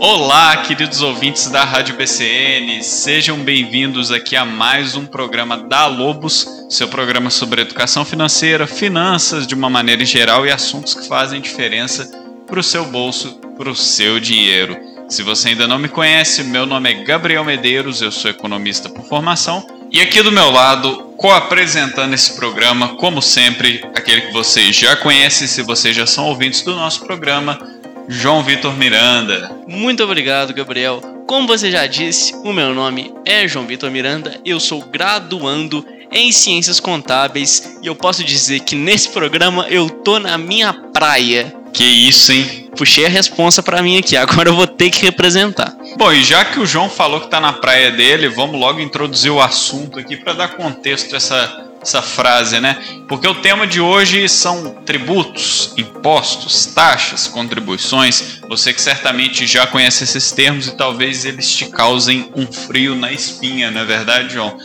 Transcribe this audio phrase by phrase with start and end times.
[0.00, 6.46] Olá, queridos ouvintes da Rádio BCN, sejam bem-vindos aqui a mais um programa da Lobos,
[6.70, 12.08] seu programa sobre educação financeira, finanças de uma maneira geral e assuntos que fazem diferença
[12.46, 14.76] para o seu bolso, para o seu dinheiro.
[15.08, 19.04] Se você ainda não me conhece, meu nome é Gabriel Medeiros, eu sou economista por
[19.04, 24.94] formação e aqui do meu lado, co-apresentando esse programa, como sempre, aquele que vocês já
[24.96, 27.58] conhecem, se vocês já são ouvintes do nosso programa,
[28.08, 29.54] João Vitor Miranda.
[29.66, 31.02] Muito obrigado, Gabriel.
[31.26, 36.32] Como você já disse, o meu nome é João Vitor Miranda, eu sou graduando em
[36.32, 41.54] Ciências Contábeis e eu posso dizer que nesse programa eu tô na minha praia.
[41.70, 42.70] Que isso, hein?
[42.74, 45.76] Puxei a responsa para mim aqui, agora eu vou ter que representar.
[45.98, 49.30] Bom, e já que o João falou que tá na praia dele, vamos logo introduzir
[49.30, 52.76] o assunto aqui para dar contexto a essa essa frase, né?
[53.08, 58.40] Porque o tema de hoje são tributos, impostos, taxas, contribuições.
[58.46, 63.10] Você que certamente já conhece esses termos e talvez eles te causem um frio na
[63.10, 64.58] espinha, não é verdade, João?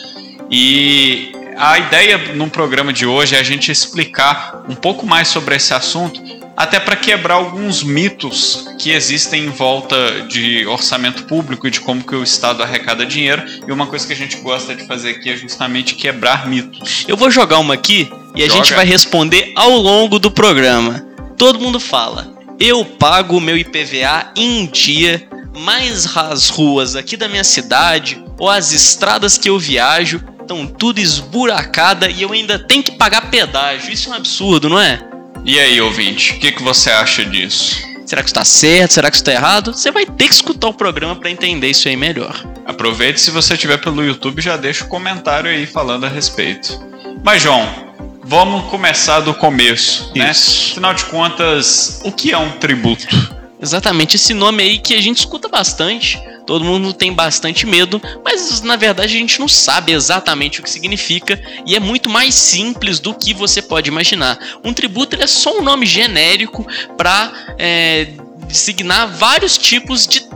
[0.51, 5.55] E a ideia no programa de hoje é a gente explicar um pouco mais sobre
[5.55, 6.21] esse assunto
[6.55, 12.03] até para quebrar alguns mitos que existem em volta de orçamento público e de como
[12.03, 13.43] que o Estado arrecada dinheiro.
[13.67, 17.05] E uma coisa que a gente gosta de fazer aqui é justamente quebrar mitos.
[17.07, 18.53] Eu vou jogar uma aqui e Joga.
[18.53, 21.05] a gente vai responder ao longo do programa.
[21.37, 27.27] Todo mundo fala: eu pago o meu IPVA em dia, mas as ruas aqui da
[27.27, 32.83] minha cidade ou as estradas que eu viajo estão tudo esburacada e eu ainda tenho
[32.83, 33.91] que pagar pedágio.
[33.91, 35.12] Isso é um absurdo, não é?
[35.45, 37.85] E aí, ouvinte, o que, que você acha disso?
[38.05, 38.93] Será que está certo?
[38.93, 39.73] Será que está errado?
[39.73, 42.41] Você vai ter que escutar o programa para entender isso aí melhor.
[42.65, 46.79] Aproveite se você estiver pelo YouTube, já deixa o um comentário aí falando a respeito.
[47.21, 47.67] Mas João,
[48.23, 50.31] vamos começar do começo, né?
[50.31, 50.65] isso.
[50.65, 50.71] né?
[50.71, 53.05] Afinal de contas, o que é um tributo?
[53.61, 58.61] Exatamente, esse nome aí que a gente escuta bastante todo mundo tem bastante medo, mas
[58.61, 62.99] na verdade a gente não sabe exatamente o que significa e é muito mais simples
[62.99, 64.37] do que você pode imaginar.
[64.63, 66.65] Um tributo é só um nome genérico
[66.97, 68.09] para é,
[68.47, 70.33] designar vários tipos de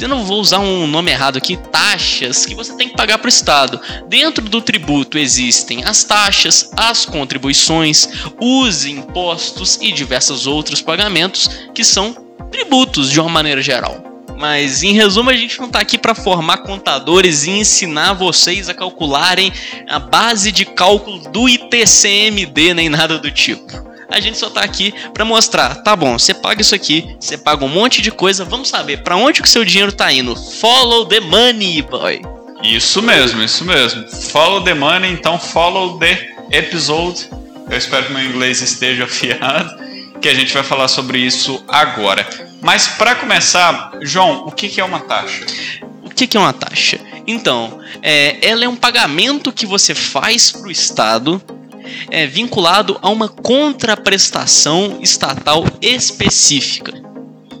[0.00, 3.26] eu não vou usar um nome errado aqui, taxas que você tem que pagar para
[3.26, 3.80] o Estado.
[4.06, 8.08] Dentro do tributo existem as taxas, as contribuições,
[8.40, 12.14] os impostos e diversos outros pagamentos que são
[12.50, 14.08] tributos de uma maneira geral.
[14.38, 18.74] Mas em resumo, a gente não está aqui para formar contadores e ensinar vocês a
[18.74, 19.52] calcularem
[19.88, 23.66] a base de cálculo do ITCMD nem nada do tipo.
[24.08, 27.64] A gente só está aqui para mostrar, tá bom, você paga isso aqui, você paga
[27.64, 30.36] um monte de coisa, vamos saber para onde que o seu dinheiro está indo.
[30.36, 32.22] Follow the money, boy.
[32.62, 34.06] Isso mesmo, isso mesmo.
[34.08, 37.28] Follow the money, então follow the episode.
[37.68, 39.82] Eu espero que meu inglês esteja afiado,
[40.20, 42.26] que a gente vai falar sobre isso agora.
[42.60, 45.46] Mas para começar, João, o que, que é uma taxa?
[46.02, 46.98] O que, que é uma taxa?
[47.26, 51.40] Então, é, ela é um pagamento que você faz para o Estado
[52.10, 56.92] é, vinculado a uma contraprestação estatal específica.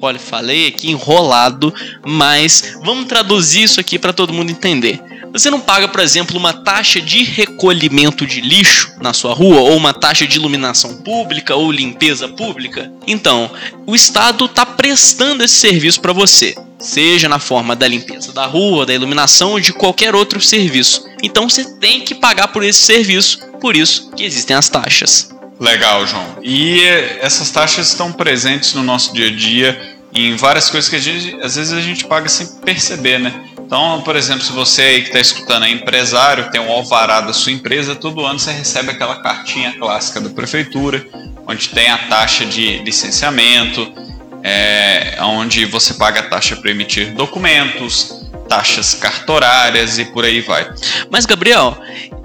[0.00, 1.74] Olha, falei aqui enrolado,
[2.06, 5.00] mas vamos traduzir isso aqui para todo mundo entender.
[5.32, 9.76] Você não paga, por exemplo, uma taxa de recolhimento de lixo na sua rua ou
[9.76, 12.90] uma taxa de iluminação pública ou limpeza pública?
[13.06, 13.50] Então,
[13.86, 18.86] o Estado está prestando esse serviço para você, seja na forma da limpeza da rua,
[18.86, 21.04] da iluminação ou de qualquer outro serviço.
[21.22, 25.30] Então, você tem que pagar por esse serviço, por isso que existem as taxas.
[25.60, 26.38] Legal, João.
[26.42, 26.80] E
[27.20, 31.56] essas taxas estão presentes no nosso dia a dia em várias coisas que gente, às
[31.56, 33.44] vezes a gente paga sem perceber, né?
[33.68, 37.34] Então, por exemplo, se você aí que está escutando é empresário, tem um alvará da
[37.34, 41.06] sua empresa, todo ano você recebe aquela cartinha clássica da prefeitura,
[41.46, 43.92] onde tem a taxa de licenciamento,
[44.42, 50.66] é, onde você paga a taxa para emitir documentos, taxas cartorárias e por aí vai.
[51.10, 51.76] Mas, Gabriel,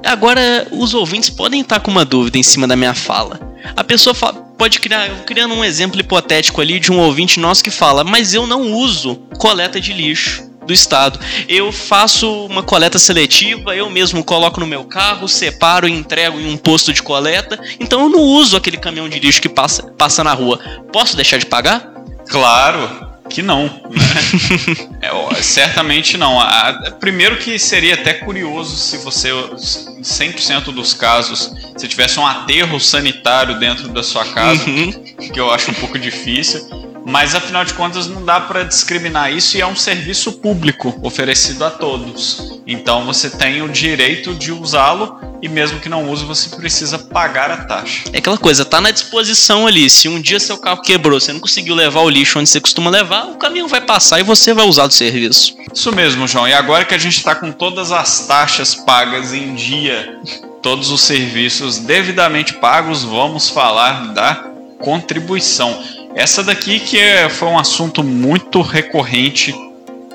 [0.02, 3.38] agora os ouvintes podem estar com uma dúvida em cima da minha fala.
[3.76, 7.70] A pessoa fala, pode criar, criando um exemplo hipotético ali de um ouvinte nosso que
[7.70, 11.20] fala, mas eu não uso coleta de lixo do estado.
[11.48, 16.52] Eu faço uma coleta seletiva, eu mesmo coloco no meu carro, separo e entrego em
[16.52, 17.60] um posto de coleta.
[17.80, 20.60] Então eu não uso aquele caminhão de lixo que passa, passa na rua.
[20.92, 21.94] Posso deixar de pagar?
[22.28, 23.64] Claro que não.
[23.64, 25.02] Né?
[25.02, 26.40] é, certamente não.
[26.40, 32.28] A, primeiro que seria até curioso se você, em 100% dos casos, se tivesse um
[32.28, 34.92] aterro sanitário dentro da sua casa, uhum.
[34.92, 36.83] que eu acho um pouco difícil.
[37.06, 41.66] Mas afinal de contas não dá para discriminar isso e é um serviço público oferecido
[41.66, 42.62] a todos.
[42.66, 47.52] Então você tem o direito de usá-lo e mesmo que não use, você precisa pagar
[47.52, 48.06] a taxa.
[48.14, 49.90] É aquela coisa, tá na disposição ali.
[49.90, 52.90] Se um dia seu carro quebrou, você não conseguiu levar o lixo onde você costuma
[52.90, 55.58] levar, o caminhão vai passar e você vai usar do serviço.
[55.74, 56.48] Isso mesmo, João.
[56.48, 60.18] E agora que a gente está com todas as taxas pagas em dia,
[60.62, 64.36] todos os serviços devidamente pagos, vamos falar da
[64.80, 65.84] contribuição.
[66.16, 69.54] Essa daqui que é, foi um assunto muito recorrente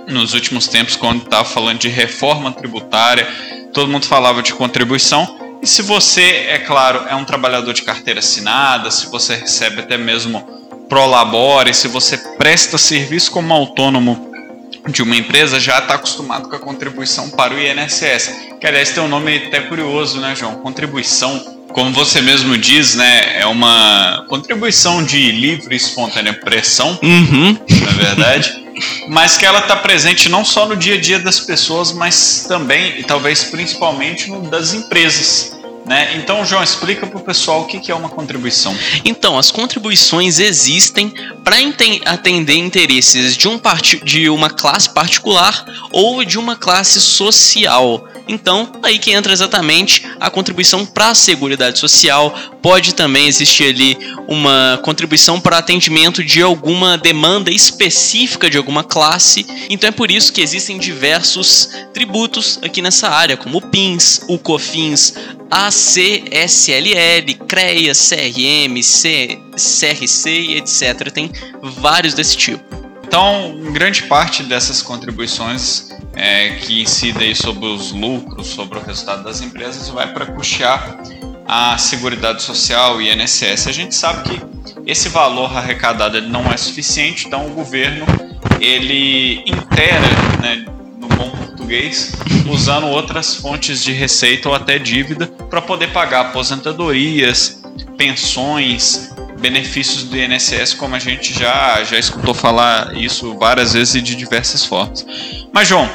[0.07, 3.27] nos últimos tempos, quando estava falando de reforma tributária
[3.73, 5.39] todo mundo falava de contribuição.
[5.63, 9.97] E se você, é claro, é um trabalhador de carteira assinada, se você recebe até
[9.97, 10.41] mesmo
[10.89, 14.33] prolabore, se você presta serviço como autônomo
[14.89, 18.57] de uma empresa, já está acostumado com a contribuição para o INSS.
[18.61, 20.57] Que aliás tem um nome até curioso, né, João?
[20.57, 27.57] Contribuição como você mesmo diz, né, é uma contribuição de livre e espontânea pressão, uhum.
[27.81, 28.53] na verdade,
[29.09, 32.99] mas que ela está presente não só no dia a dia das pessoas, mas também
[32.99, 35.59] e talvez principalmente no das empresas.
[35.89, 36.17] Né?
[36.17, 38.77] Então, João, explica para o pessoal o que é uma contribuição.
[39.07, 41.11] Então, as contribuições existem
[41.43, 41.57] para
[42.05, 43.59] atender interesses de, um
[44.05, 48.07] de uma classe particular ou de uma classe social.
[48.29, 52.35] Então, aí que entra exatamente a contribuição para a Seguridade Social.
[52.61, 53.97] Pode também existir ali
[54.29, 59.47] uma contribuição para atendimento de alguma demanda específica de alguma classe.
[59.71, 64.39] Então é por isso que existem diversos tributos aqui nessa área, como o PINS, o
[64.39, 65.15] COFINS,
[65.51, 71.11] ACSLL, CREA, CRM, C, CRC, etc.
[71.11, 71.31] Tem
[71.63, 72.63] vários desse tipo.
[73.07, 79.41] Então, grande parte dessas contribuições é, que incidem sobre os lucros, sobre o resultado das
[79.41, 80.99] empresas, vai para custear
[81.47, 83.69] a Seguridade Social e INSS.
[83.69, 84.43] A gente sabe que
[84.85, 88.05] esse valor arrecadado não é suficiente, então o governo
[88.61, 90.09] ele inteira,
[90.43, 90.67] né,
[90.99, 92.13] no bom português,
[92.51, 97.63] usando outras fontes de receita ou até dívida para poder pagar aposentadorias,
[97.97, 104.01] pensões, benefícios do INSS, como a gente já, já escutou falar isso várias vezes e
[104.01, 105.07] de diversas formas.
[105.53, 105.89] Mas, João,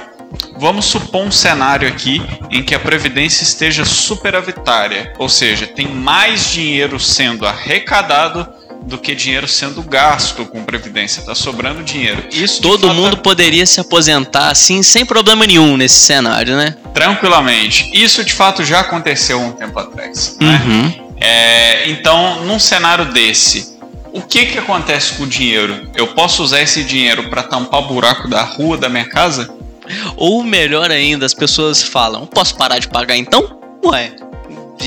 [0.58, 6.52] vamos supor um cenário aqui em que a Previdência esteja superavitária, ou seja, tem mais
[6.52, 8.48] dinheiro sendo arrecadado
[8.86, 12.24] do que dinheiro sendo gasto com previdência, está sobrando dinheiro.
[12.32, 16.76] Isso todo fato, mundo poderia se aposentar assim sem problema nenhum nesse cenário, né?
[16.94, 17.90] Tranquilamente.
[17.94, 20.38] Isso de fato já aconteceu um tempo atrás.
[20.40, 20.62] Né?
[20.66, 21.14] Uhum.
[21.20, 23.78] É, então, num cenário desse,
[24.12, 25.90] o que que acontece com o dinheiro?
[25.96, 29.50] Eu posso usar esse dinheiro para tampar o buraco da rua da minha casa?
[30.16, 33.60] Ou melhor ainda, as pessoas falam: posso parar de pagar então?
[33.86, 34.16] Ué,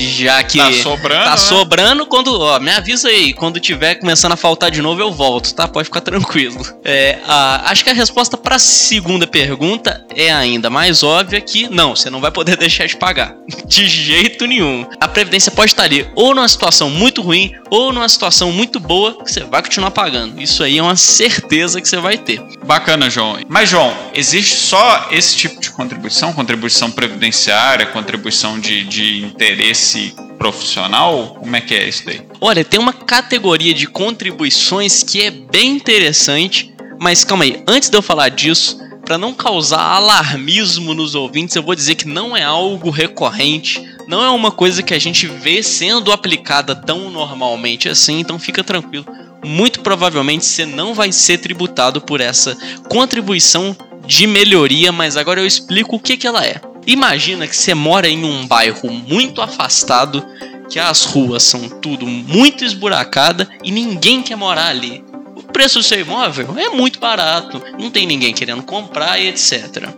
[0.05, 1.37] já que tá sobrando, tá né?
[1.37, 5.53] sobrando quando, ó, me avisa aí, quando tiver começando a faltar de novo eu volto,
[5.53, 5.67] tá?
[5.67, 6.65] Pode ficar tranquilo.
[6.83, 11.67] É, a, acho que a resposta para a segunda pergunta é ainda mais óbvia que
[11.69, 13.35] não, você não vai poder deixar de pagar,
[13.65, 14.85] de jeito nenhum.
[14.99, 19.23] A previdência pode estar ali ou numa situação muito ruim ou numa situação muito boa
[19.23, 20.41] que você vai continuar pagando.
[20.41, 22.41] Isso aí é uma certeza que você vai ter.
[22.65, 23.37] Bacana, João.
[23.47, 30.13] Mas João, existe só esse tipo de contribuição, contribuição previdenciária, contribuição de, de interesse esse
[30.37, 31.37] profissional?
[31.39, 32.21] Como é que é isso daí?
[32.41, 37.97] Olha, tem uma categoria de contribuições que é bem interessante, mas calma aí, antes de
[37.97, 42.43] eu falar disso, para não causar alarmismo nos ouvintes, eu vou dizer que não é
[42.43, 48.19] algo recorrente, não é uma coisa que a gente vê sendo aplicada tão normalmente assim,
[48.19, 49.05] então fica tranquilo.
[49.45, 52.57] Muito provavelmente você não vai ser tributado por essa
[52.89, 56.59] contribuição de melhoria, mas agora eu explico o que, que ela é.
[56.87, 60.25] Imagina que você mora em um bairro muito afastado,
[60.69, 65.03] que as ruas são tudo muito esburacada e ninguém quer morar ali.
[65.35, 69.89] O preço do seu imóvel é muito barato, não tem ninguém querendo comprar e etc.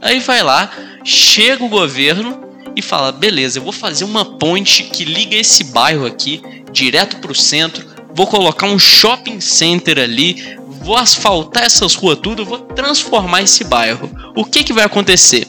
[0.00, 0.70] Aí vai lá,
[1.04, 2.40] chega o governo
[2.74, 6.40] e fala: beleza, eu vou fazer uma ponte que liga esse bairro aqui
[6.72, 12.42] direto para o centro, vou colocar um shopping center ali, vou asfaltar essas ruas tudo,
[12.42, 14.10] vou transformar esse bairro.
[14.34, 15.46] O que, que vai acontecer?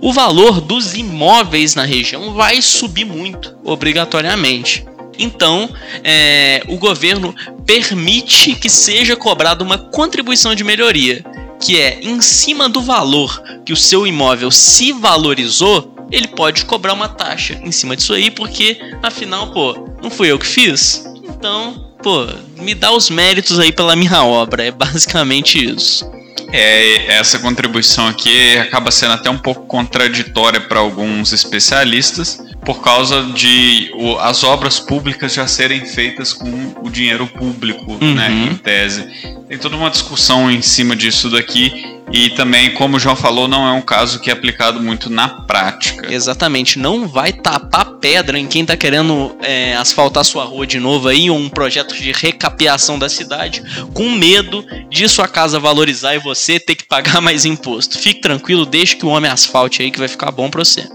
[0.00, 4.84] O valor dos imóveis na região vai subir muito, obrigatoriamente.
[5.18, 5.68] Então,
[6.02, 7.34] é, o governo
[7.66, 11.22] permite que seja cobrada uma contribuição de melhoria,
[11.60, 16.94] que é em cima do valor que o seu imóvel se valorizou, ele pode cobrar
[16.94, 21.04] uma taxa em cima disso aí, porque afinal, pô, não fui eu que fiz?
[21.22, 26.19] Então, pô, me dá os méritos aí pela minha obra, é basicamente isso
[26.52, 33.24] é, essa contribuição aqui acaba sendo até um pouco contraditória para alguns especialistas, por causa
[33.24, 38.14] de o, as obras públicas já serem feitas com o dinheiro público, uhum.
[38.14, 39.06] né, em tese.
[39.48, 43.66] Tem toda uma discussão em cima disso daqui, E também, como o João falou, não
[43.66, 46.12] é um caso que é aplicado muito na prática.
[46.12, 51.08] Exatamente, não vai tapar pedra em quem está querendo é, asfaltar sua rua de novo
[51.08, 53.62] aí, ou um projeto de recapeação da cidade,
[53.94, 57.98] com medo de sua casa valorizar e você ter que pagar mais imposto.
[57.98, 60.88] Fique tranquilo, deixe que o homem asfalte aí que vai ficar bom para você.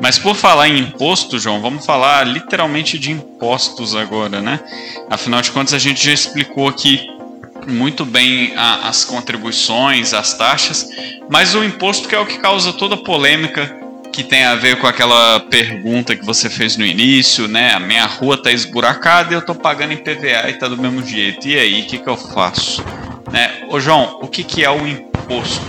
[0.00, 4.60] Mas por falar em imposto, João, vamos falar literalmente de impostos agora, né?
[5.08, 7.00] Afinal de contas, a gente já explicou aqui
[7.66, 10.88] muito bem a, as contribuições, as taxas,
[11.28, 13.78] mas o imposto que é o que causa toda a polêmica
[14.12, 17.72] que tem a ver com aquela pergunta que você fez no início, né?
[17.74, 21.04] A minha rua tá esburacada e eu tô pagando em PVA e tá do mesmo
[21.06, 21.46] jeito.
[21.46, 22.84] E aí, o que, que eu faço?
[23.30, 23.66] Né?
[23.68, 25.60] Ô João, o que, que é o imposto?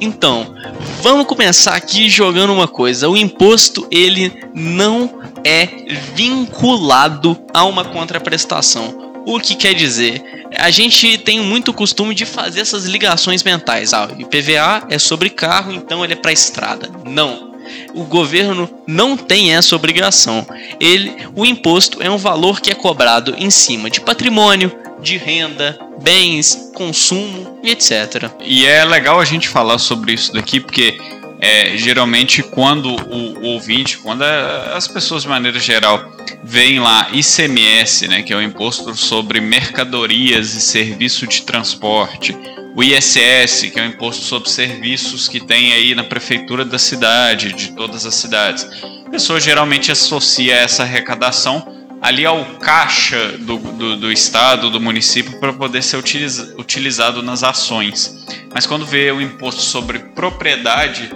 [0.00, 0.54] Então,
[1.00, 3.08] vamos começar aqui jogando uma coisa.
[3.08, 5.66] O imposto, ele não é
[6.14, 8.99] vinculado a uma contraprestação.
[9.26, 10.22] O que quer dizer?
[10.56, 13.92] A gente tem muito costume de fazer essas ligações mentais.
[13.92, 16.90] Ah, IPVA é sobre carro, então ele é para estrada.
[17.04, 17.50] Não.
[17.94, 20.46] O governo não tem essa obrigação.
[20.80, 25.78] Ele, o imposto é um valor que é cobrado em cima de patrimônio, de renda,
[26.02, 28.30] bens, consumo e etc.
[28.40, 30.98] E é legal a gente falar sobre isso daqui porque
[31.40, 36.10] é, geralmente quando o, o ouvinte, quando a, as pessoas de maneira geral
[36.44, 42.36] veem lá ICMS, né, que é o imposto sobre mercadorias e serviço de transporte,
[42.74, 47.52] o ISS, que é o imposto sobre serviços que tem aí na prefeitura da cidade,
[47.52, 48.66] de todas as cidades.
[49.06, 55.38] A pessoa geralmente associa essa arrecadação ali ao caixa do, do, do estado, do município,
[55.38, 58.24] para poder ser utiliza, utilizado nas ações.
[58.54, 61.10] Mas quando vê o imposto sobre propriedade,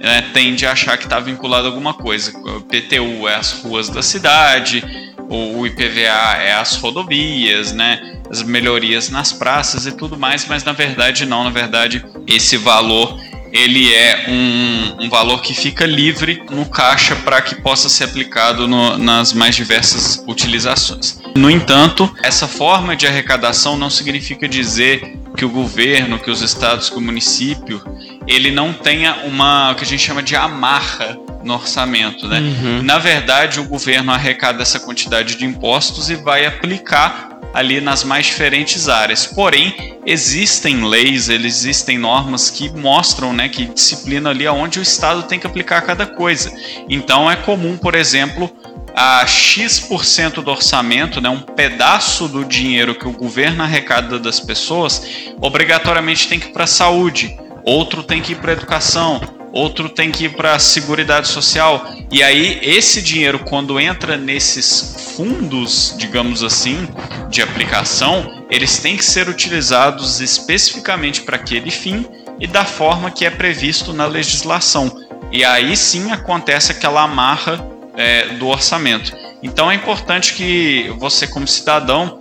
[0.00, 2.36] é, tende a achar que está vinculado a alguma coisa.
[2.38, 4.82] O PTU é as ruas da cidade,
[5.28, 8.18] o IPVA é as rodovias, né?
[8.30, 13.20] As melhorias nas praças e tudo mais, mas na verdade não, na verdade esse valor
[13.52, 18.68] ele é um, um valor que fica livre no caixa para que possa ser aplicado
[18.68, 21.20] no, nas mais diversas utilizações.
[21.36, 26.90] No entanto, essa forma de arrecadação não significa dizer que o governo, que os estados,
[26.90, 27.82] que o município,
[28.30, 32.38] ele não tenha uma o que a gente chama de amarra no orçamento, né?
[32.38, 32.82] Uhum.
[32.82, 38.26] Na verdade, o governo arrecada essa quantidade de impostos e vai aplicar ali nas mais
[38.26, 39.26] diferentes áreas.
[39.26, 45.38] Porém, existem leis, existem normas que mostram, né, que disciplinam ali aonde o Estado tem
[45.38, 46.52] que aplicar cada coisa.
[46.88, 48.48] Então, é comum, por exemplo,
[48.94, 55.02] a X% do orçamento, né, um pedaço do dinheiro que o governo arrecada das pessoas,
[55.40, 59.20] obrigatoriamente tem que ir para a saúde, outro tem que ir para educação,
[59.52, 61.86] outro tem que ir para a seguridade social.
[62.10, 66.88] E aí esse dinheiro quando entra nesses fundos, digamos assim,
[67.28, 72.06] de aplicação, eles têm que ser utilizados especificamente para aquele fim
[72.38, 74.90] e da forma que é previsto na legislação.
[75.30, 77.64] E aí sim acontece aquela amarra
[77.96, 79.12] é, do orçamento.
[79.42, 82.20] Então é importante que você, como cidadão,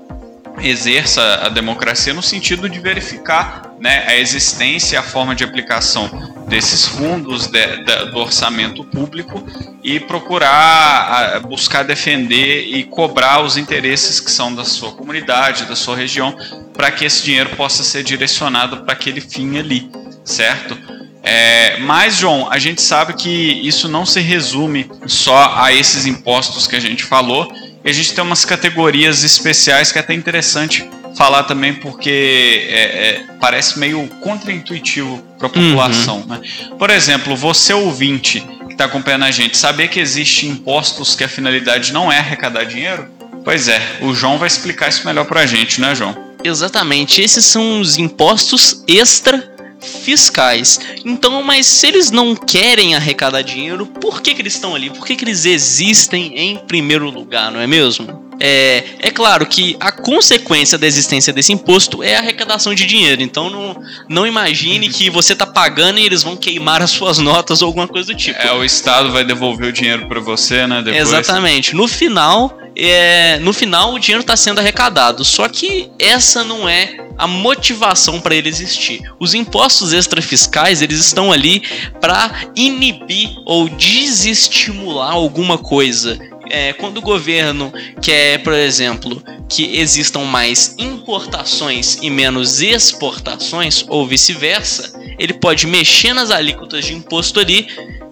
[0.61, 6.09] exerça a democracia no sentido de verificar né, a existência e a forma de aplicação
[6.47, 9.43] desses fundos de, de, do orçamento público
[9.83, 15.95] e procurar buscar defender e cobrar os interesses que são da sua comunidade, da sua
[15.95, 16.35] região,
[16.73, 19.89] para que esse dinheiro possa ser direcionado para aquele fim ali,
[20.25, 20.77] certo?
[21.21, 26.65] É, mas, João, a gente sabe que isso não se resume só a esses impostos
[26.65, 27.51] que a gente falou.
[27.83, 32.79] E a gente tem umas categorias especiais que é até interessante falar também porque é,
[32.79, 36.19] é, parece meio contraintuitivo para a população.
[36.19, 36.25] Uhum.
[36.25, 36.41] Né?
[36.77, 41.27] Por exemplo, você ouvinte que está acompanhando a gente, saber que existem impostos que a
[41.27, 43.07] finalidade não é arrecadar dinheiro?
[43.43, 46.15] Pois é, o João vai explicar isso melhor para a gente, né, João?
[46.43, 49.48] Exatamente, esses são os impostos extra
[49.81, 50.79] fiscais.
[51.05, 54.89] Então, mas se eles não querem arrecadar dinheiro, por que, que eles estão ali?
[54.89, 58.29] Por que, que eles existem em primeiro lugar, não é mesmo?
[58.39, 63.21] É, é claro que a consequência da existência desse imposto é a arrecadação de dinheiro.
[63.21, 67.61] Então não, não imagine que você está pagando e eles vão queimar as suas notas
[67.61, 68.39] ou alguma coisa do tipo.
[68.41, 70.81] É, o Estado vai devolver o dinheiro para você, né?
[70.81, 71.01] Depois.
[71.01, 71.75] Exatamente.
[71.75, 75.23] No final, é, no final o dinheiro está sendo arrecadado.
[75.23, 79.01] Só que essa não é a motivação para ele existir.
[79.19, 81.61] Os impostos extrafiscais eles estão ali
[81.99, 86.17] para inibir ou desestimular alguma coisa
[86.49, 87.71] é, quando o governo
[88.01, 96.13] quer, por exemplo, que existam mais importações e menos exportações, ou vice-versa, ele pode mexer
[96.13, 97.67] nas alíquotas de imposto ali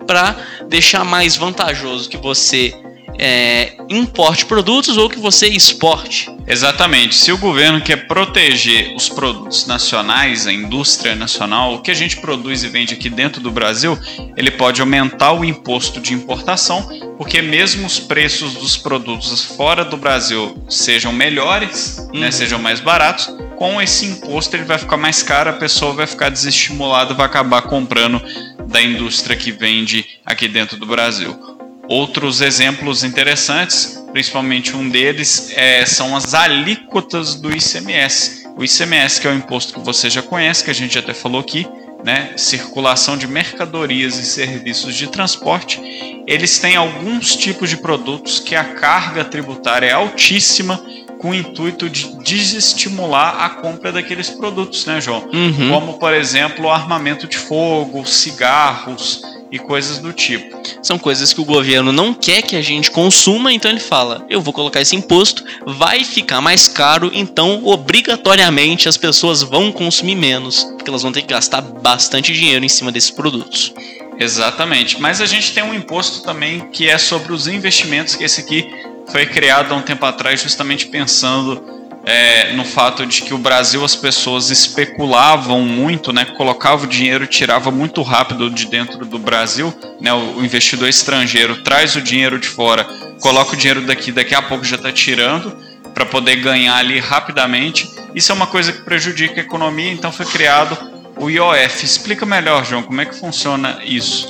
[0.06, 0.36] para
[0.70, 2.74] deixar mais vantajoso que você
[3.18, 6.30] é, importe produtos ou que você exporte.
[6.48, 7.16] Exatamente.
[7.16, 12.18] Se o governo quer proteger os produtos nacionais, a indústria nacional, o que a gente
[12.18, 13.98] produz e vende aqui dentro do Brasil,
[14.36, 19.98] ele pode aumentar o imposto de importação, porque mesmo os preços dos produtos fora do
[19.98, 22.20] Brasil sejam melhores, né, uhum.
[22.20, 26.08] né, sejam mais baratos, com esse imposto ele vai ficar mais caro, a pessoa vai
[26.08, 28.22] ficar desestimulada, vai acabar comprando
[28.68, 31.57] da indústria que vende aqui dentro do Brasil.
[31.90, 38.46] Outros exemplos interessantes, principalmente um deles, é, são as alíquotas do ICMS.
[38.58, 41.40] O ICMS, que é o imposto que você já conhece, que a gente até falou
[41.40, 41.66] aqui,
[42.04, 45.80] né, circulação de mercadorias e serviços de transporte,
[46.28, 50.84] eles têm alguns tipos de produtos que a carga tributária é altíssima
[51.20, 55.30] com o intuito de desestimular a compra daqueles produtos, né, João?
[55.34, 55.70] Uhum.
[55.70, 59.22] Como, por exemplo, armamento de fogo, cigarros,
[59.52, 60.58] e coisas do tipo.
[60.82, 64.42] São coisas que o governo não quer que a gente consuma, então ele fala: eu
[64.42, 70.64] vou colocar esse imposto, vai ficar mais caro, então obrigatoriamente as pessoas vão consumir menos,
[70.64, 73.74] porque elas vão ter que gastar bastante dinheiro em cima desses produtos.
[74.20, 78.42] Exatamente, mas a gente tem um imposto também que é sobre os investimentos, que esse
[78.42, 78.68] aqui
[79.12, 83.84] foi criado há um tempo atrás justamente pensando é, no fato de que o Brasil
[83.84, 89.74] as pessoas especulavam muito, né, colocava o dinheiro, tirava muito rápido de dentro do Brasil,
[90.00, 92.86] né, o, investidor estrangeiro traz o dinheiro de fora,
[93.22, 95.58] coloca o dinheiro daqui, daqui a pouco já está tirando
[95.94, 97.90] para poder ganhar ali rapidamente.
[98.16, 100.78] Isso é uma coisa que prejudica a economia, então foi criado
[101.20, 101.84] o IOF.
[101.84, 104.28] Explica melhor, João, como é que funciona isso?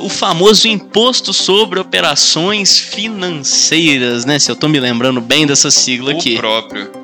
[0.00, 4.38] O famoso imposto sobre operações financeiras, né?
[4.38, 6.36] Se eu estou me lembrando bem dessa sigla o aqui.
[6.36, 7.01] O próprio.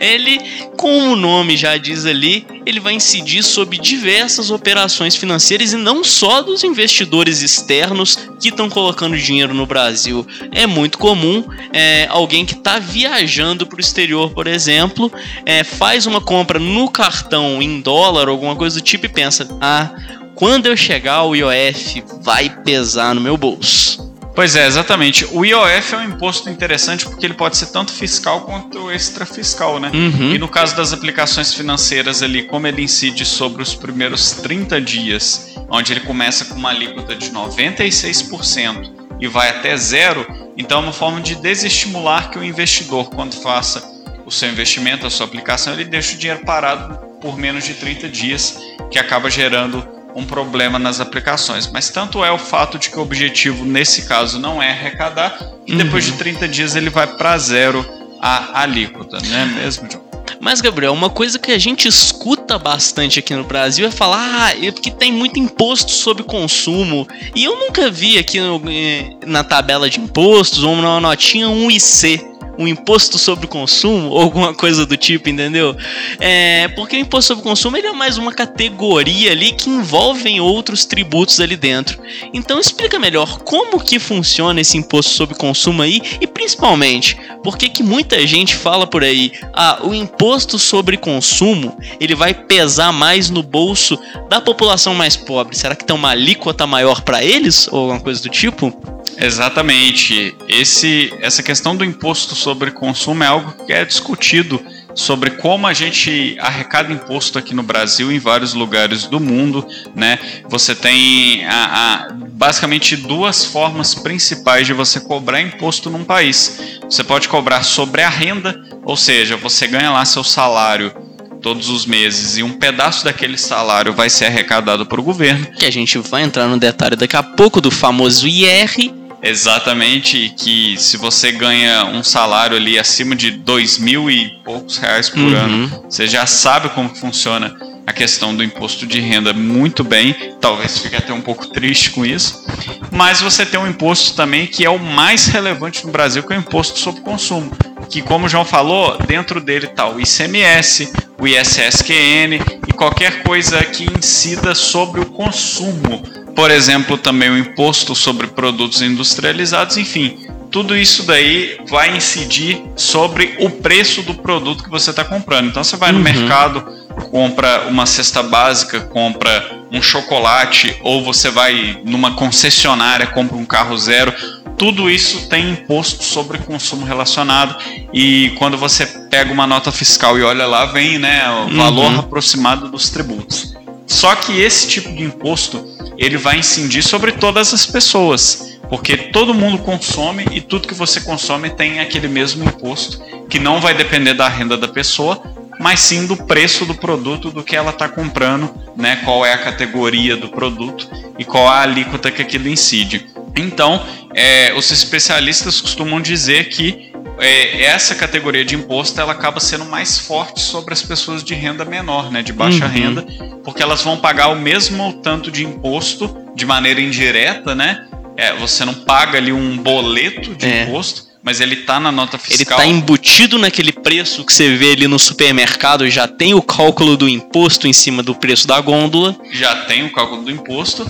[0.00, 0.38] Ele,
[0.76, 6.04] como o nome já diz ali, ele vai incidir sobre diversas operações financeiras e não
[6.04, 10.26] só dos investidores externos que estão colocando dinheiro no Brasil.
[10.52, 15.10] É muito comum é, alguém que está viajando para o exterior, por exemplo,
[15.44, 19.90] é, faz uma compra no cartão em dólar, alguma coisa do tipo, e pensa: ah,
[20.34, 24.07] quando eu chegar, o IOF vai pesar no meu bolso.
[24.38, 25.26] Pois é, exatamente.
[25.32, 29.90] O IOF é um imposto interessante porque ele pode ser tanto fiscal quanto extrafiscal, né?
[29.92, 30.32] Uhum.
[30.32, 35.56] E no caso das aplicações financeiras ali, como ele incide sobre os primeiros 30 dias,
[35.68, 40.24] onde ele começa com uma alíquota de 96% e vai até zero,
[40.56, 43.82] então é uma forma de desestimular que o investidor, quando faça
[44.24, 48.08] o seu investimento, a sua aplicação, ele deixa o dinheiro parado por menos de 30
[48.08, 48.56] dias,
[48.88, 51.70] que acaba gerando um problema nas aplicações.
[51.70, 55.72] Mas tanto é o fato de que o objetivo nesse caso não é arrecadar, e
[55.72, 55.78] uhum.
[55.78, 57.86] depois de 30 dias ele vai para zero
[58.20, 60.08] a alíquota, não é mesmo, John?
[60.40, 64.66] Mas, Gabriel, uma coisa que a gente escuta bastante aqui no Brasil é falar ah,
[64.66, 67.08] é porque tem muito imposto sobre consumo.
[67.34, 71.70] E eu nunca vi aqui no, eh, na tabela de impostos ou na notinha um
[71.70, 72.27] IC
[72.58, 75.76] um imposto sobre o consumo ou alguma coisa do tipo, entendeu?
[76.18, 80.40] É, porque o imposto sobre o consumo ele é mais uma categoria ali que envolve
[80.40, 82.02] outros tributos ali dentro.
[82.34, 87.68] Então explica melhor como que funciona esse imposto sobre consumo aí e principalmente por que
[87.68, 93.30] que muita gente fala por aí, ah, o imposto sobre consumo ele vai pesar mais
[93.30, 95.56] no bolso da população mais pobre.
[95.56, 98.97] Será que tem uma alíquota maior para eles ou alguma coisa do tipo?
[99.16, 100.34] Exatamente.
[100.48, 104.60] Esse, essa questão do imposto sobre consumo é algo que é discutido
[104.94, 110.18] sobre como a gente arrecada imposto aqui no Brasil em vários lugares do mundo, né?
[110.48, 116.80] Você tem a, a, basicamente duas formas principais de você cobrar imposto num país.
[116.82, 120.92] Você pode cobrar sobre a renda, ou seja, você ganha lá seu salário
[121.40, 125.46] todos os meses e um pedaço daquele salário vai ser arrecadado para o governo.
[125.56, 130.76] Que a gente vai entrar no detalhe daqui a pouco do famoso IR Exatamente, que
[130.78, 135.36] se você ganha um salário ali acima de dois mil e poucos reais por uhum.
[135.36, 137.54] ano, você já sabe como funciona
[137.88, 140.14] a questão do imposto de renda muito bem.
[140.40, 142.44] Talvez fique até um pouco triste com isso.
[142.92, 146.36] Mas você tem um imposto também que é o mais relevante no Brasil, que é
[146.36, 147.50] o imposto sobre consumo.
[147.88, 153.64] Que, como o João falou, dentro dele está o ICMS, o ISSQN e qualquer coisa
[153.64, 156.02] que incida sobre o consumo
[156.38, 160.16] por exemplo, também o imposto sobre produtos industrializados, enfim,
[160.52, 165.48] tudo isso daí vai incidir sobre o preço do produto que você está comprando.
[165.48, 166.04] Então você vai no uhum.
[166.04, 166.64] mercado,
[167.10, 173.76] compra uma cesta básica, compra um chocolate, ou você vai numa concessionária, compra um carro
[173.76, 174.14] zero.
[174.56, 177.56] Tudo isso tem imposto sobre consumo relacionado
[177.92, 181.98] e quando você pega uma nota fiscal e olha lá, vem né, o valor uhum.
[181.98, 183.57] aproximado dos tributos.
[183.88, 188.58] Só que esse tipo de imposto ele vai incidir sobre todas as pessoas.
[188.68, 193.60] Porque todo mundo consome e tudo que você consome tem aquele mesmo imposto, que não
[193.60, 195.22] vai depender da renda da pessoa,
[195.58, 198.96] mas sim do preço do produto, do que ela está comprando, né?
[199.04, 203.06] qual é a categoria do produto e qual a alíquota que aquilo incide.
[203.34, 206.87] Então, é, os especialistas costumam dizer que
[207.20, 211.64] é, essa categoria de imposto ela acaba sendo mais forte sobre as pessoas de renda
[211.64, 212.70] menor, né, de baixa uhum.
[212.70, 213.06] renda,
[213.44, 217.86] porque elas vão pagar o mesmo tanto de imposto de maneira indireta, né?
[218.16, 220.62] É, você não paga ali um boleto de é.
[220.62, 222.34] imposto, mas ele está na nota fiscal.
[222.36, 226.96] Ele está embutido naquele preço que você vê ali no supermercado, já tem o cálculo
[226.96, 229.16] do imposto em cima do preço da gôndola.
[229.30, 230.84] Já tem o cálculo do imposto.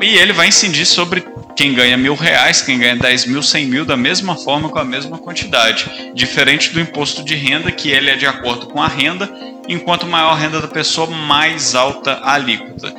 [0.00, 1.24] E ele vai incidir sobre
[1.54, 4.84] quem ganha mil reais, quem ganha dez mil, cem mil, da mesma forma, com a
[4.84, 6.12] mesma quantidade.
[6.14, 9.30] Diferente do imposto de renda, que ele é de acordo com a renda,
[9.68, 12.92] enquanto maior a renda da pessoa, mais alta a alíquota.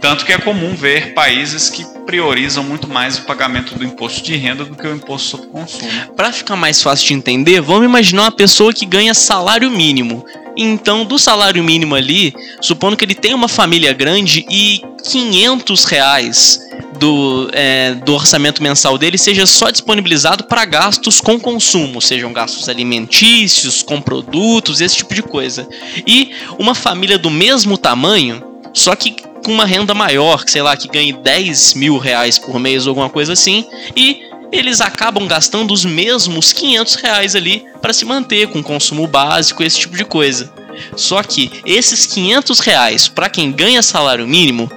[0.00, 4.36] Tanto que é comum ver países que priorizam muito mais o pagamento do imposto de
[4.36, 5.90] renda do que o imposto sobre consumo.
[6.14, 10.24] Para ficar mais fácil de entender, vamos imaginar uma pessoa que ganha salário mínimo.
[10.56, 16.60] Então, do salário mínimo ali, supondo que ele tem uma família grande e 500 reais
[16.98, 22.68] do, é, do orçamento mensal dele seja só disponibilizado para gastos com consumo, sejam gastos
[22.68, 25.68] alimentícios, com produtos, esse tipo de coisa.
[26.06, 29.14] E uma família do mesmo tamanho, só que
[29.44, 32.92] com uma renda maior, que sei lá, que ganhe 10 mil reais por mês ou
[32.92, 38.48] alguma coisa assim, e eles acabam gastando os mesmos 500 reais ali para se manter
[38.48, 40.50] com consumo básico, esse tipo de coisa.
[40.96, 44.70] Só que esses 500 reais para quem ganha salário mínimo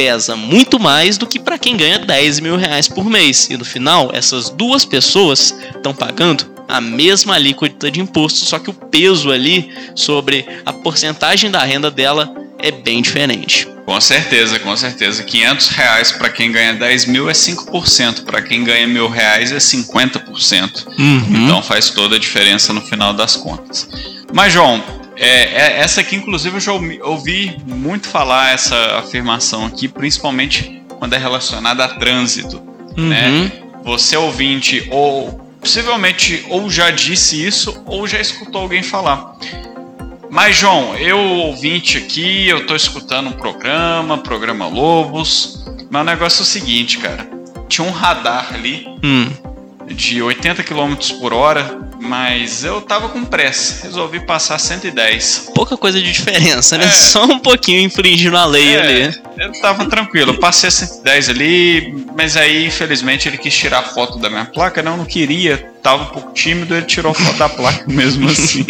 [0.00, 3.50] pesa muito mais do que para quem ganha 10 mil reais por mês.
[3.50, 8.70] E no final, essas duas pessoas estão pagando a mesma alíquota de imposto, só que
[8.70, 13.68] o peso ali sobre a porcentagem da renda dela é bem diferente.
[13.84, 15.22] Com certeza, com certeza.
[15.22, 19.58] 500 reais para quem ganha 10 mil é 5%, para quem ganha mil reais é
[19.58, 20.86] 50%.
[20.98, 21.44] Uhum.
[21.44, 23.86] Então faz toda a diferença no final das contas.
[24.32, 24.82] Mas, João,
[25.22, 31.12] é, é, essa aqui, inclusive, eu já ouvi muito falar essa afirmação aqui, principalmente quando
[31.12, 32.56] é relacionada a trânsito.
[32.96, 33.08] Uhum.
[33.08, 33.52] Né?
[33.84, 39.36] Você ouvinte, ou possivelmente ou já disse isso, ou já escutou alguém falar.
[40.30, 45.66] Mas, João, eu ouvinte aqui, eu tô escutando um programa, programa Lobos.
[45.90, 47.28] Mas o negócio é o seguinte, cara.
[47.68, 49.28] Tinha um radar ali hum.
[49.94, 55.52] De 80 km por hora mas eu tava com pressa, resolvi passar 110.
[55.54, 56.84] Pouca coisa de diferença, né?
[56.84, 56.88] É.
[56.90, 59.20] Só um pouquinho infringindo a lei é, ali.
[59.38, 64.30] Eu tava tranquilo, passei a 110 ali, mas aí infelizmente ele quis tirar foto da
[64.30, 68.28] minha placa, não, não queria, tava um pouco tímido, ele tirou foto da placa mesmo
[68.28, 68.64] assim.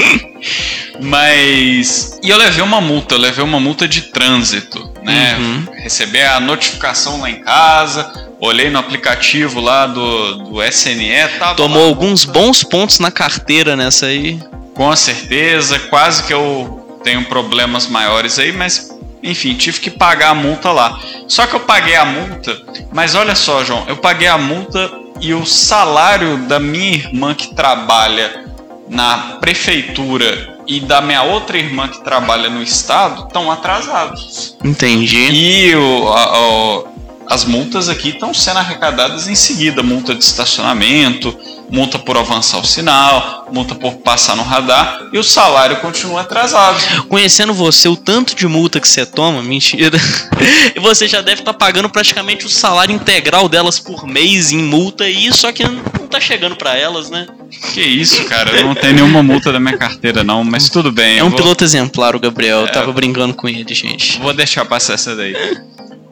[1.03, 2.19] mas.
[2.23, 5.37] E eu levei uma multa, eu levei uma multa de trânsito, né?
[5.39, 5.67] Uhum.
[5.83, 11.29] Receber a notificação lá em casa, Olhei no aplicativo lá do, do SNE.
[11.39, 14.41] Tava Tomou lá, alguns bons pontos na carteira nessa aí.
[14.75, 20.35] Com certeza, quase que eu tenho problemas maiores aí, mas enfim, tive que pagar a
[20.35, 20.99] multa lá.
[21.29, 22.57] Só que eu paguei a multa,
[22.91, 27.55] mas olha só, João, eu paguei a multa e o salário da minha irmã que
[27.55, 28.47] trabalha
[28.89, 34.57] na prefeitura e da minha outra irmã que trabalha no estado estão atrasados.
[34.65, 35.31] Entendi.
[35.33, 36.85] E o, a,
[37.31, 41.39] as multas aqui estão sendo arrecadadas em seguida, multa de estacionamento,
[41.71, 47.07] multa por avançar o sinal, multa por passar no radar e o salário continua atrasado.
[47.07, 49.97] Conhecendo você, o tanto de multa que você toma, mentira.
[50.75, 54.59] e você já deve estar tá pagando praticamente o salário integral delas por mês em
[54.59, 57.29] multa e só que não tá chegando para elas, né?
[57.73, 61.19] Que isso, cara, eu não tenho nenhuma multa da minha carteira não, mas tudo bem.
[61.19, 61.39] É um vou...
[61.39, 64.19] piloto exemplar o Gabriel, eu é, tava brincando com ele, gente.
[64.19, 65.37] Vou deixar passar essa daí.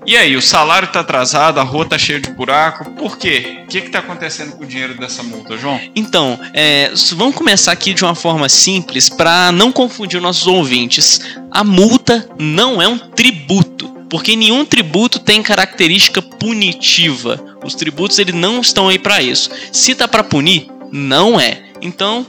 [0.08, 2.92] E aí, o salário está atrasado, a rua está cheia de buraco.
[2.92, 3.58] Por quê?
[3.64, 5.78] O que está acontecendo com o dinheiro dessa multa, João?
[5.94, 11.20] Então, é, vamos começar aqui de uma forma simples para não confundir nossos ouvintes.
[11.50, 17.58] A multa não é um tributo, porque nenhum tributo tem característica punitiva.
[17.62, 19.50] Os tributos eles não estão aí para isso.
[19.70, 21.64] Se tá para punir, não é.
[21.82, 22.26] Então,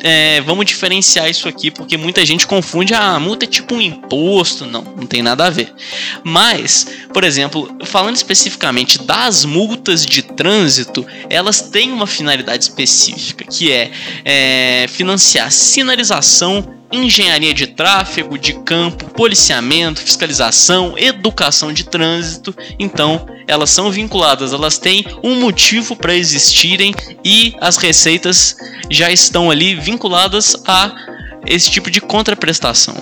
[0.00, 3.80] é, vamos diferenciar isso aqui, porque muita gente confunde ah, a multa é tipo um
[3.80, 4.66] imposto.
[4.66, 5.72] Não, não tem nada a ver.
[6.22, 13.72] Mas, por exemplo, falando especificamente das multas de trânsito, elas têm uma finalidade específica, que
[13.72, 13.90] é,
[14.24, 22.54] é financiar sinalização engenharia de tráfego, de campo, policiamento, fiscalização, educação de trânsito.
[22.78, 28.56] Então, elas são vinculadas, elas têm um motivo para existirem e as receitas
[28.90, 30.92] já estão ali vinculadas a
[31.46, 32.94] esse tipo de contraprestação.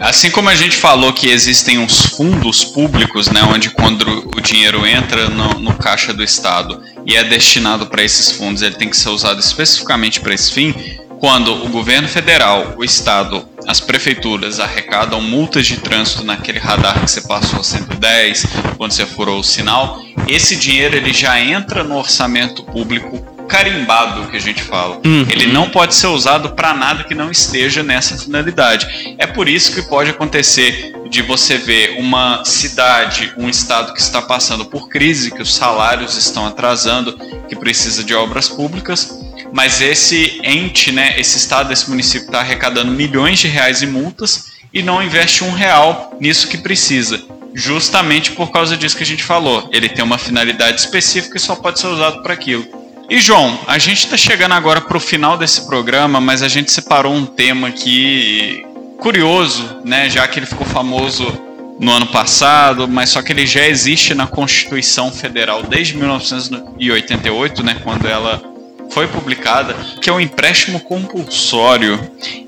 [0.00, 4.84] Assim como a gente falou que existem os fundos públicos, né, onde quando o dinheiro
[4.84, 8.96] entra no, no caixa do Estado e é destinado para esses fundos, ele tem que
[8.96, 10.74] ser usado especificamente para esse fim.
[11.22, 17.08] Quando o governo federal, o Estado, as prefeituras arrecadam multas de trânsito naquele radar que
[17.08, 18.44] você passou a 110,
[18.76, 24.36] quando você furou o sinal, esse dinheiro ele já entra no orçamento público carimbado que
[24.36, 25.00] a gente fala.
[25.04, 25.24] Uhum.
[25.30, 29.14] Ele não pode ser usado para nada que não esteja nessa finalidade.
[29.16, 34.20] É por isso que pode acontecer de você ver uma cidade, um estado que está
[34.22, 37.16] passando por crise, que os salários estão atrasando,
[37.48, 39.22] que precisa de obras públicas,
[39.52, 44.52] mas esse ente, né, esse estado, esse município está arrecadando milhões de reais em multas
[44.72, 47.22] e não investe um real nisso que precisa.
[47.54, 49.68] Justamente por causa disso que a gente falou.
[49.70, 52.66] Ele tem uma finalidade específica e só pode ser usado para aquilo.
[53.10, 56.72] E João, a gente está chegando agora para o final desse programa, mas a gente
[56.72, 58.64] separou um tema aqui
[58.98, 60.08] curioso, né?
[60.08, 61.26] Já que ele ficou famoso
[61.78, 67.76] no ano passado, mas só que ele já existe na Constituição Federal desde 1988, né?
[67.82, 68.51] Quando ela
[68.92, 71.98] foi publicada, que é o empréstimo compulsório.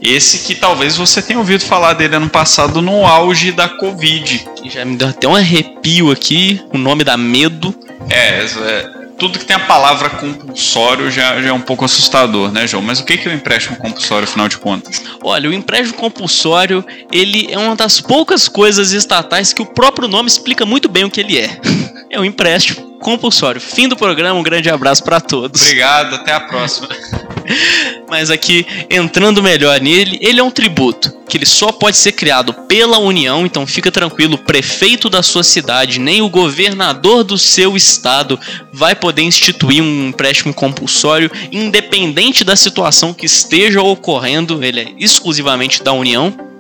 [0.00, 4.44] Esse que talvez você tenha ouvido falar dele ano passado no auge da Covid.
[4.64, 7.74] Já me deu até um arrepio aqui, o nome dá medo.
[8.10, 12.66] É, é tudo que tem a palavra compulsório já, já, é um pouco assustador, né,
[12.66, 12.82] João?
[12.82, 15.02] Mas o que é o empréstimo compulsório, afinal de contas?
[15.22, 20.28] Olha, o empréstimo compulsório, ele é uma das poucas coisas estatais que o próprio nome
[20.28, 21.58] explica muito bem o que ele é.
[22.10, 23.60] É um empréstimo compulsório.
[23.60, 25.62] Fim do programa, um grande abraço para todos.
[25.62, 26.86] Obrigado, até a próxima.
[28.08, 32.52] Mas aqui, entrando melhor nele, ele é um tributo, que ele só pode ser criado
[32.52, 37.76] pela União, então fica tranquilo, o prefeito da sua cidade, nem o governador do seu
[37.76, 38.38] estado
[38.72, 45.82] vai poder instituir um empréstimo compulsório, independente da situação que esteja ocorrendo, ele é exclusivamente
[45.82, 46.53] da União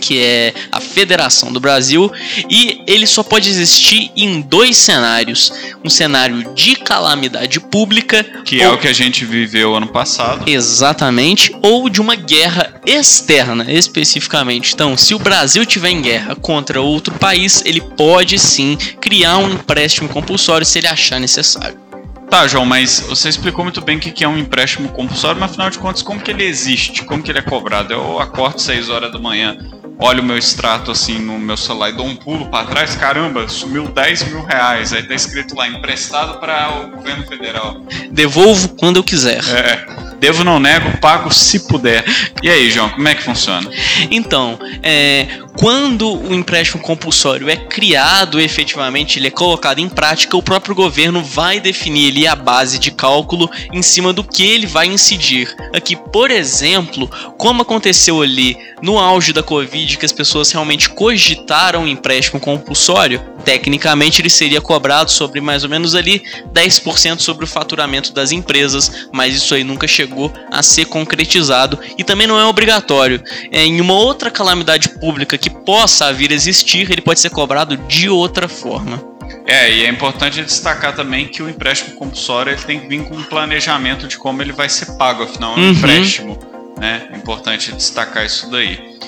[0.00, 2.10] que é a Federação do Brasil,
[2.48, 5.52] e ele só pode existir em dois cenários:
[5.84, 8.72] um cenário de calamidade pública, que é ou...
[8.72, 14.72] é o que a gente viveu ano passado, exatamente, ou de uma guerra externa, especificamente.
[14.74, 19.52] Então, se o Brasil tiver em guerra contra outro país, ele pode sim criar um
[19.52, 21.89] empréstimo compulsório se ele achar necessário.
[22.30, 25.68] Tá, João, mas você explicou muito bem o que é um empréstimo compulsório, mas afinal
[25.68, 27.04] de contas, como que ele existe?
[27.04, 27.92] Como que ele é cobrado?
[27.92, 29.58] Eu acordo 6 horas da manhã,
[29.98, 33.48] olho o meu extrato assim no meu celular e dou um pulo para trás, caramba,
[33.48, 34.92] sumiu 10 mil reais.
[34.92, 37.82] Aí tá escrito lá, emprestado para o governo federal.
[38.12, 39.42] Devolvo quando eu quiser.
[39.48, 40.10] É.
[40.20, 42.04] Devo, não nego, pago se puder.
[42.42, 43.68] E aí, João, como é que funciona?
[44.10, 45.26] Então, é,
[45.60, 51.22] quando o empréstimo compulsório é criado efetivamente, ele é colocado em prática, o próprio governo
[51.22, 55.54] vai definir ali a base de cálculo em cima do que ele vai incidir.
[55.74, 61.84] Aqui, por exemplo, como aconteceu ali no auge da Covid, que as pessoas realmente cogitaram
[61.84, 66.22] o empréstimo compulsório, tecnicamente ele seria cobrado sobre mais ou menos ali
[66.54, 72.04] 10% sobre o faturamento das empresas, mas isso aí nunca chegou a ser concretizado e
[72.04, 73.22] também não é obrigatório.
[73.50, 77.76] É, em uma outra calamidade pública que possa vir a existir, ele pode ser cobrado
[77.76, 79.02] de outra forma.
[79.46, 83.16] É, e é importante destacar também que o empréstimo compulsório ele tem que vir com
[83.16, 85.70] um planejamento de como ele vai ser pago, afinal é um uhum.
[85.70, 86.38] empréstimo,
[86.78, 87.08] né?
[87.12, 88.98] É importante destacar isso daí.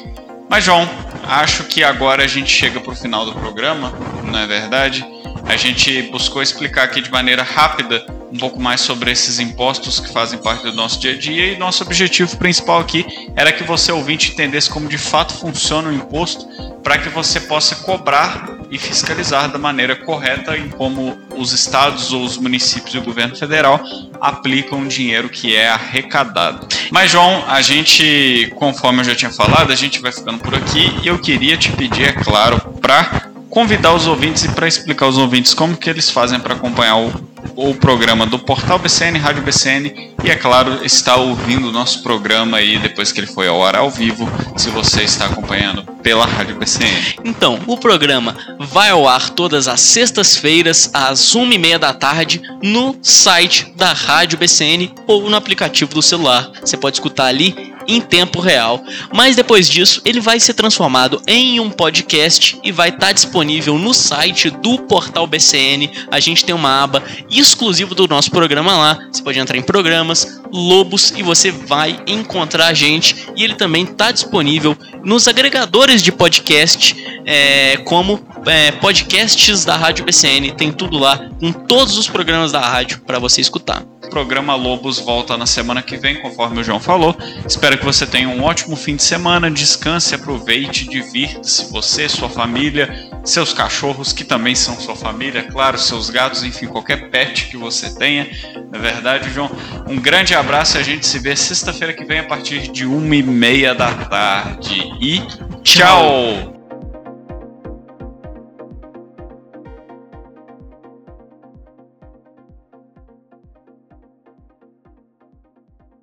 [0.49, 0.89] Mas, João,
[1.25, 3.93] acho que agora a gente chega para o final do programa,
[4.25, 5.05] não é verdade?
[5.47, 10.11] A gente buscou explicar aqui de maneira rápida um pouco mais sobre esses impostos que
[10.11, 13.05] fazem parte do nosso dia a dia e nosso objetivo principal aqui
[13.37, 16.47] era que você ouvinte entendesse como de fato funciona o imposto
[16.83, 22.25] para que você possa cobrar e fiscalizar da maneira correta em como os estados ou
[22.25, 23.79] os municípios e o governo federal
[24.19, 26.67] aplicam o dinheiro que é arrecadado.
[26.91, 30.91] Mas João, a gente, conforme eu já tinha falado, a gente vai ficando por aqui
[31.03, 35.19] e eu queria te pedir, é claro, para convidar os ouvintes e para explicar aos
[35.19, 37.11] ouvintes como que eles fazem para acompanhar o,
[37.57, 42.59] o programa do Portal BCN, Rádio BCN e, é claro, estar ouvindo o nosso programa
[42.59, 46.57] aí depois que ele foi ao ar ao vivo, se você está acompanhando pela Rádio
[46.57, 47.17] BCN.
[47.25, 52.41] Então, o programa vai ao ar todas as sextas-feiras, às uma e meia da tarde,
[52.63, 56.51] no site da Rádio BCN ou no aplicativo do celular.
[56.61, 58.83] Você pode escutar ali em tempo real.
[59.13, 63.79] Mas depois disso, ele vai ser transformado em um podcast e vai estar tá disponível
[63.79, 65.91] no site do Portal BCN.
[66.11, 68.99] A gente tem uma aba exclusiva do nosso programa lá.
[69.11, 73.29] Você pode entrar em programas, lobos e você vai encontrar a gente.
[73.37, 80.05] E ele também está disponível nos agregadores de podcast, é, como é, podcasts da Rádio
[80.05, 80.53] BCN.
[80.53, 83.83] Tem tudo lá com todos os programas da rádio para você escutar.
[84.11, 87.17] programa Lobos volta na semana que vem, conforme o João falou.
[87.47, 89.51] Espero que você tenha um ótimo fim de semana.
[89.51, 91.71] Descanse, aproveite, divirta-se.
[91.71, 97.11] Você, sua família, seus cachorros, que também são sua família, claro, seus gatos, enfim, qualquer
[97.11, 98.29] pet que você tenha.
[98.73, 99.51] É verdade, João,
[99.89, 103.17] um grande abraço e a gente se vê sexta-feira que vem a partir de uma
[103.17, 104.93] e meia da tarde.
[105.01, 105.23] E
[105.63, 106.62] tchau.